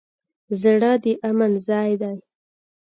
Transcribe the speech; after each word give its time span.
زړه 0.61 0.91
د 1.03 1.05
امن 1.29 1.51
ځای 1.67 1.91
دی. 2.01 2.17